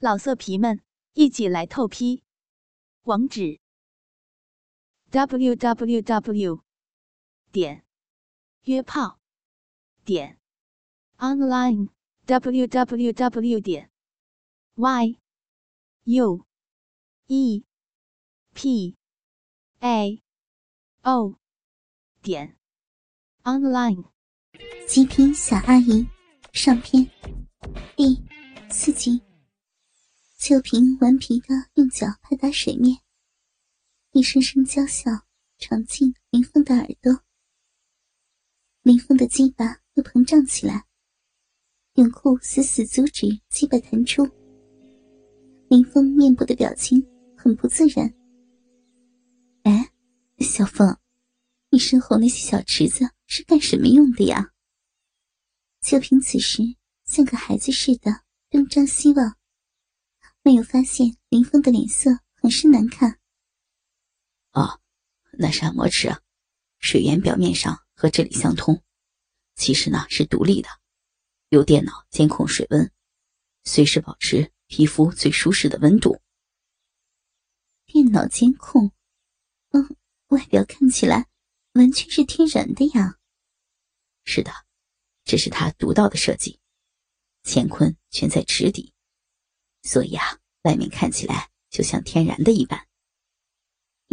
[0.00, 0.80] 老色皮们，
[1.14, 2.22] 一起来透批！
[3.02, 3.58] 网址
[5.10, 6.62] ：w w w
[7.50, 7.84] 点
[8.62, 9.18] 约炮
[10.04, 10.38] 点
[11.16, 11.88] online
[12.26, 13.90] w w w 点
[14.76, 15.18] y
[16.04, 16.46] u
[17.26, 17.64] e
[18.54, 18.96] p
[19.80, 20.22] a
[21.02, 21.34] o
[22.22, 22.56] 点
[23.42, 24.04] online。
[24.86, 26.06] 极品小阿姨
[26.52, 27.10] 上篇
[27.96, 28.22] 第
[28.70, 29.27] 四集。
[30.38, 32.96] 秋萍顽皮的用脚拍打水面，
[34.12, 35.10] 一声声娇笑
[35.58, 37.24] 闯进林峰的耳朵。
[38.82, 40.86] 林峰的鸡巴又膨胀起来，
[41.94, 44.24] 泳裤死死阻止鸡巴弹出。
[45.68, 47.04] 林峰面部的表情
[47.36, 48.14] 很不自然。
[49.64, 49.90] 哎，
[50.38, 50.96] 小凤，
[51.70, 54.52] 你身后那些小池子是干什么用的呀？
[55.80, 56.62] 秋萍此时
[57.04, 59.36] 像个孩子似的东张西望。
[60.42, 63.18] 没有发现林峰的脸色很是难看。
[64.52, 64.80] 哦，
[65.32, 66.20] 那是按摩池啊，
[66.78, 68.82] 水源表面上和这里相通，
[69.54, 70.68] 其实呢是独立的，
[71.50, 72.90] 有电脑监控水温，
[73.64, 76.20] 随时保持皮肤最舒适的温度。
[77.84, 78.92] 电脑监控，
[79.70, 79.96] 嗯，
[80.28, 81.28] 外表看起来
[81.72, 83.18] 完全是天然的呀。
[84.24, 84.52] 是的，
[85.24, 86.60] 这是他独到的设计，
[87.44, 88.92] 乾坤全在池底。
[89.88, 92.86] 所以啊，外面看起来就像天然的一般。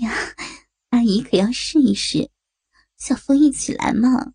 [0.00, 0.12] 呀，
[0.90, 2.30] 阿姨可要试一试。
[2.96, 4.32] 小风一起来嘛，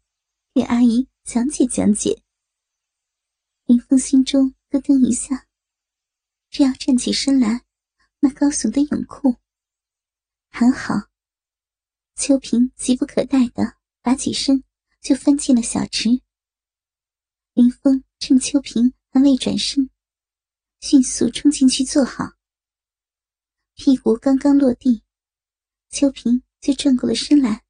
[0.54, 2.22] 给阿姨讲解讲解。
[3.64, 5.48] 林峰心中咯噔一下，
[6.50, 7.64] 只要站起身来，
[8.20, 9.38] 那高耸的泳裤。
[10.50, 10.96] 还好，
[12.14, 14.66] 秋萍急不可待的拔起身
[15.00, 16.22] 就翻进了小池。
[17.54, 19.90] 林峰趁秋萍还未转身。
[20.82, 22.34] 迅速冲进去坐好，
[23.76, 25.04] 屁股刚刚落地，
[25.92, 27.64] 秋萍就转过了身来。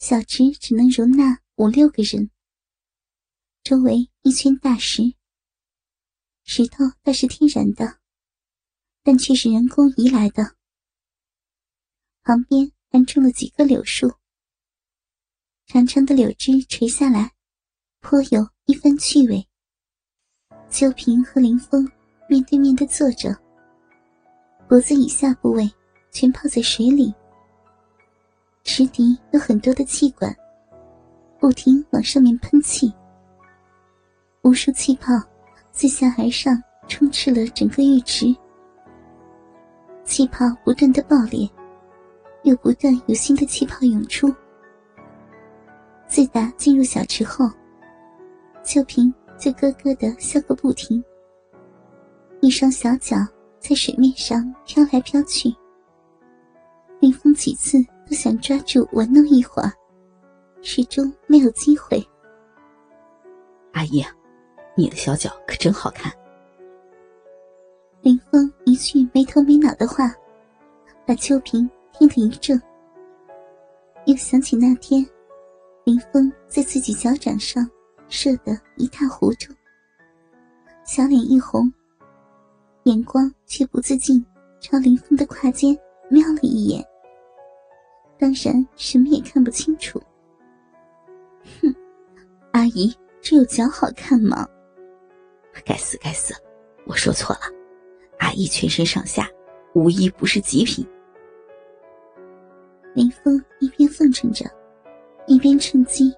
[0.00, 2.28] 小池只能容纳五六个人，
[3.62, 5.14] 周围一圈大石，
[6.42, 8.00] 石头倒是天然的，
[9.04, 10.56] 但却是人工移来的。
[12.22, 14.12] 旁边还种了几棵柳树，
[15.66, 17.36] 长长的柳枝垂下来，
[18.00, 19.48] 颇有一番趣味。
[20.68, 21.88] 秋萍和林峰
[22.28, 23.36] 面对面的坐着，
[24.68, 25.70] 脖子以下部位
[26.10, 27.14] 全泡在水里。
[28.64, 30.34] 池底有很多的气管，
[31.38, 32.92] 不停往上面喷气，
[34.42, 35.12] 无数气泡
[35.70, 38.34] 自下而上充斥了整个浴池。
[40.02, 41.48] 气泡不断的爆裂，
[42.42, 44.34] 又不断有新的气泡涌出。
[46.08, 47.48] 自打进入小池后，
[48.64, 49.14] 秋萍。
[49.38, 51.02] 就咯咯的笑个不停，
[52.40, 53.16] 一双小脚
[53.58, 55.54] 在水面上飘来飘去。
[57.00, 57.78] 林峰几次
[58.08, 59.70] 都想抓住玩弄一会儿，
[60.62, 62.02] 始终没有机会。
[63.72, 64.02] 阿姨，
[64.76, 66.10] 你的小脚可真好看。
[68.00, 70.14] 林峰一句没头没脑的话，
[71.06, 72.58] 把秋萍听得一怔。
[74.06, 75.04] 又想起那天，
[75.84, 77.68] 林峰在自己脚掌上。
[78.14, 79.52] 射得一塌糊涂，
[80.84, 81.70] 小脸一红，
[82.84, 84.24] 眼光却不自禁
[84.60, 85.76] 朝林峰的胯间
[86.08, 86.82] 瞄了一眼。
[88.16, 90.00] 当然什么也看不清楚。
[91.60, 91.74] 哼，
[92.52, 94.48] 阿姨只有脚好看吗？
[95.64, 96.32] 该死该死，
[96.86, 97.40] 我说错了，
[98.20, 99.28] 阿姨全身上下
[99.74, 100.86] 无一不是极品。
[102.94, 104.48] 林峰一边奉承着，
[105.26, 106.14] 一边趁机。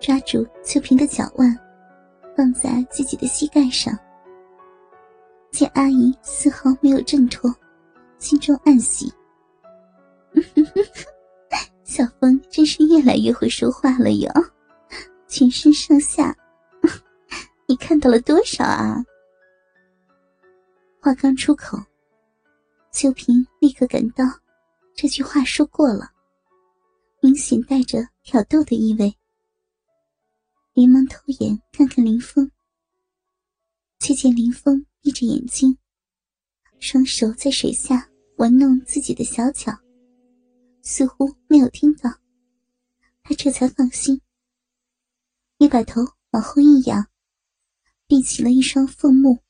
[0.00, 1.58] 抓住秋萍的脚腕，
[2.36, 3.96] 放在自己的膝盖上。
[5.50, 7.52] 见阿姨丝毫没有挣脱，
[8.18, 9.12] 心中暗喜。
[11.82, 14.30] 小峰真是越来越会说话了哟，
[15.26, 16.36] 全身上下，
[17.66, 19.02] 你看到了多少啊？
[21.00, 21.78] 话刚出口，
[22.92, 24.24] 秋萍立刻感到
[24.94, 26.10] 这句话说过了，
[27.20, 29.12] 明显带着挑逗的意味。
[30.78, 32.52] 连忙偷眼看看林峰，
[33.98, 35.76] 却见林峰闭着眼睛，
[36.78, 39.76] 双手在水下玩弄自己的小脚，
[40.82, 42.08] 似乎没有听到。
[43.24, 44.20] 他这才放心，
[45.56, 47.08] 也把头往后一仰，
[48.06, 49.40] 闭起了一双凤目。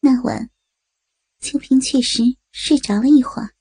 [0.00, 0.50] 那晚，
[1.40, 2.22] 秋萍确实
[2.52, 3.54] 睡着了一会儿，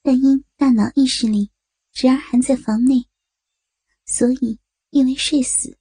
[0.00, 1.50] 但因大脑意识里
[1.92, 3.06] 侄儿还在房内。
[4.16, 5.76] 所以，因为睡死，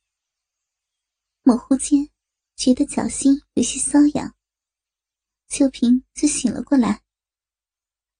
[1.43, 2.09] 模糊间
[2.55, 4.33] 觉得脚心有些瘙痒，
[5.49, 7.03] 秋萍就醒了过来，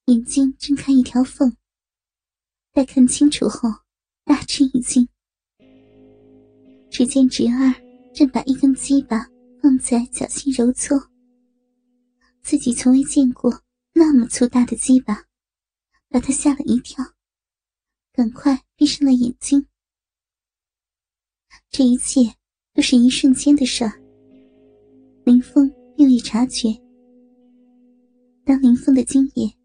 [0.06, 1.58] 眼睛睁开一条缝。
[2.72, 3.68] 待看清楚后，
[4.24, 5.10] 大吃一惊。
[6.92, 7.74] 只见侄儿
[8.14, 9.28] 正把一根鸡巴
[9.64, 11.10] 放在脚心揉搓，
[12.44, 13.64] 自己从未见过
[13.94, 15.26] 那么粗大的鸡巴，
[16.08, 17.04] 把他吓了一跳，
[18.12, 19.68] 赶快闭上了眼睛。
[21.70, 22.22] 这一切
[22.74, 23.84] 都是一瞬间的事。
[25.26, 26.70] 林峰并未察觉。
[28.46, 29.56] 当林峰的精液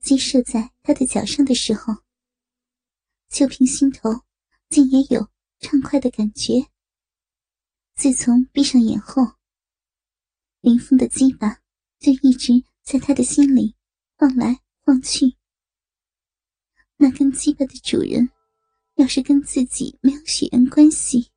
[0.00, 1.94] 击射在他的脚上的时候，
[3.30, 4.10] 秋萍心头
[4.68, 5.26] 竟也有
[5.60, 6.66] 畅快的感觉。
[7.94, 9.22] 自从闭上眼后，
[10.60, 11.58] 林峰的鸡巴
[11.98, 12.52] 就一直
[12.82, 13.74] 在他的心里
[14.16, 15.34] 晃来晃去。
[16.96, 18.28] 那根鸡巴的主人，
[18.98, 21.30] 要是跟自己没有血缘关系，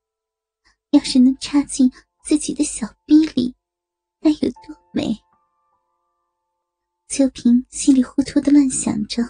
[0.89, 1.91] 要是能插进
[2.25, 3.55] 自己的小逼里。
[4.19, 5.15] 该有多美！
[7.07, 9.21] 秋萍稀里糊涂的乱想着，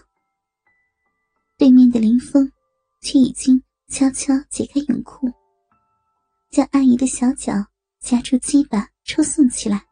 [1.58, 2.50] 对面的林峰
[3.02, 5.30] 却已经悄悄解开泳裤，
[6.50, 7.54] 将阿姨的小脚
[8.00, 9.86] 夹住鸡巴抽送起来。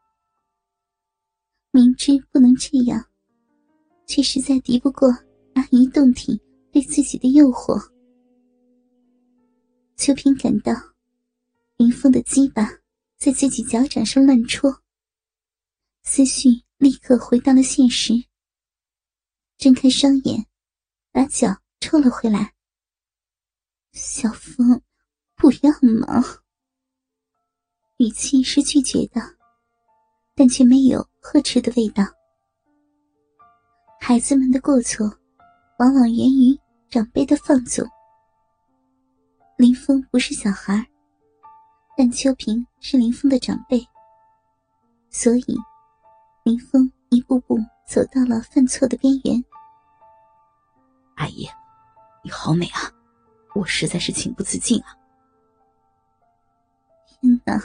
[1.71, 3.05] 明知不能这样，
[4.07, 5.09] 却实在敌不过
[5.55, 6.41] 阿姨动体
[6.71, 7.98] 对自己的诱惑。
[9.99, 10.71] 秋萍感到
[11.75, 12.65] 林峰的鸡巴
[13.17, 14.81] 在自己脚掌上乱戳。
[16.03, 16.47] 思绪
[16.77, 18.13] 立刻回到了现实。
[19.57, 20.45] 睁开双眼，
[21.11, 21.49] 把脚
[21.81, 22.53] 抽了回来。
[23.91, 24.81] 小峰，
[25.35, 26.23] 不要嘛！
[27.97, 29.19] 语气是拒绝的，
[30.33, 32.05] 但却没有呵斥的味道。
[33.99, 35.05] 孩子们的过错，
[35.77, 36.57] 往往源于
[36.89, 37.85] 长辈的放纵。
[39.59, 40.87] 林峰不是小孩，
[41.97, 43.85] 但秋萍是林峰的长辈，
[45.09, 45.57] 所以。
[46.45, 49.43] 林峰一步步走到了犯错的边缘。
[51.15, 51.45] 阿姨，
[52.23, 52.79] 你好美啊，
[53.53, 54.95] 我实在是情不自禁啊！
[57.05, 57.61] 天哪，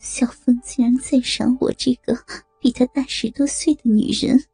[0.00, 2.18] 小峰竟然赞赏我这个
[2.58, 4.44] 比他大十多岁的女人。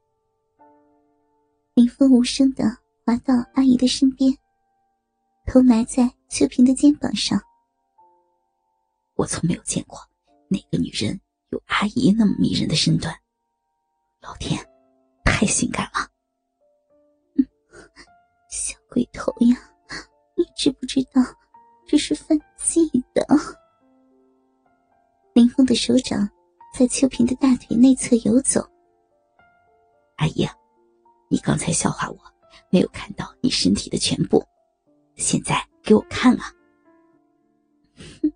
[1.72, 2.64] 林峰无声的
[3.06, 4.36] 滑到阿姨的身边，
[5.48, 7.40] 头埋在秋萍的肩膀上。
[9.14, 9.98] 我从没有见过
[10.48, 11.18] 哪个女人
[11.48, 13.14] 有阿姨那么迷人的身段。
[14.20, 14.62] 老天，
[15.24, 16.06] 太性感了！
[18.50, 19.56] 小鬼头呀，
[20.36, 21.22] 你知不知道
[21.86, 23.26] 这是犯忌的？
[25.32, 26.28] 林峰的手掌
[26.74, 28.60] 在秋萍的大腿内侧游走。
[30.16, 30.46] 阿姨，
[31.30, 32.18] 你刚才笑话我，
[32.68, 34.44] 没有看到你身体的全部，
[35.18, 36.54] 现在给我看啊！
[38.22, 38.32] 哼，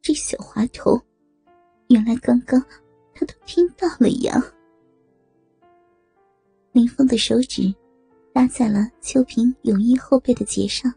[0.00, 0.98] 这小滑头，
[1.88, 2.58] 原来刚刚
[3.14, 4.42] 他都听到了呀！
[6.72, 7.74] 林峰的手指
[8.32, 10.92] 搭在了秋萍泳衣后背的结上，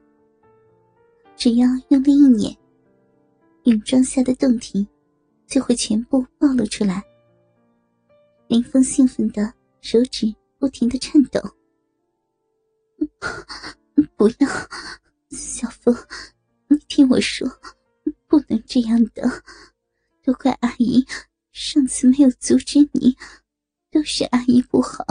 [1.35, 2.57] 只要用力一捻，
[3.63, 4.87] 泳装下的洞体
[5.45, 7.03] 就会全部暴露出来。
[8.47, 11.41] 林峰兴奋的手指不停的颤抖。
[14.17, 14.47] 不要，
[15.29, 15.95] 小峰，
[16.67, 17.47] 你听我说，
[18.27, 19.43] 不能这样的，
[20.23, 21.05] 都怪阿姨，
[21.51, 23.17] 上次没有阻止你，
[23.89, 25.03] 都是阿姨不好。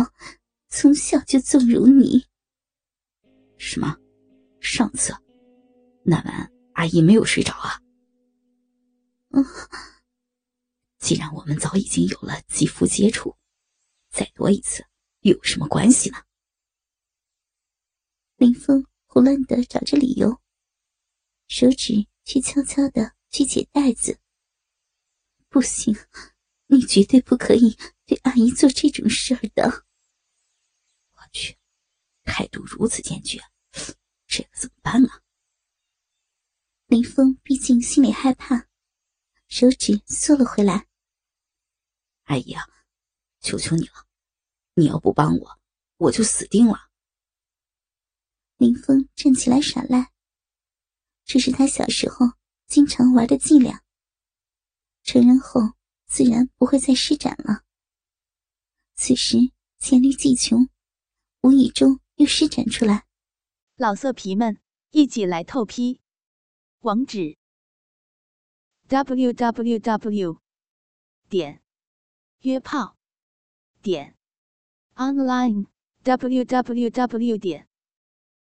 [0.69, 2.25] 从小就纵容你。
[3.59, 3.97] 什么？
[4.61, 5.13] 上次
[6.03, 7.81] 那晚阿姨没有睡着啊？
[9.31, 9.45] 嗯。
[10.99, 13.35] 既然我们早已经有了肌肤接触，
[14.11, 14.85] 再多一次
[15.23, 16.19] 又有什么关系呢？
[18.41, 20.41] 林峰胡乱的找着理由，
[21.47, 24.19] 手指却悄悄的去解带子。
[25.51, 25.95] 不行，
[26.69, 29.85] 你绝对不可以对阿姨做这种事儿的。
[31.13, 31.59] 我去，
[32.23, 33.43] 态度如此坚决，
[34.27, 35.21] 这可怎么办啊？
[36.87, 38.69] 林峰毕竟心里害怕，
[39.49, 40.89] 手指缩了回来。
[42.23, 42.67] 阿姨啊，
[43.41, 44.07] 求求你了，
[44.77, 45.61] 你要不帮我，
[45.99, 46.90] 我就死定了。
[48.61, 50.13] 林峰站起来耍赖，
[51.25, 52.27] 这是他小时候
[52.67, 53.83] 经常玩的伎俩。
[55.03, 55.63] 成人后
[56.07, 57.65] 自然不会再施展了。
[58.95, 59.39] 此时
[59.79, 60.69] 黔驴技穷。
[61.43, 63.07] 无意中又施展出来，
[63.77, 66.03] 老色皮们一起来透批，
[66.81, 67.39] 网址
[68.89, 70.39] ：w w w
[71.31, 71.63] 点
[72.41, 72.99] 约炮
[73.81, 74.19] 点
[74.97, 75.65] online
[76.03, 77.70] w w w 点